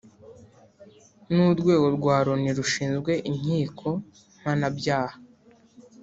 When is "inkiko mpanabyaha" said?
3.29-5.17